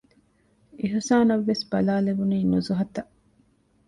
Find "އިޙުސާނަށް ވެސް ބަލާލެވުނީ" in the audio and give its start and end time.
0.79-2.37